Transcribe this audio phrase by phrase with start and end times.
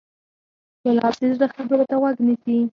[0.83, 2.57] ګلاب د زړه خبرو ته غوږ نیسي.